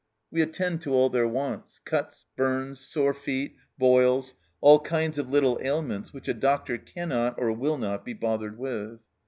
[0.31, 5.59] We attend to all their wants: cuts, burns, sore feet, boils, all kinds of little
[5.61, 8.99] ailments which a doctor cannot, or will not, be bothered with."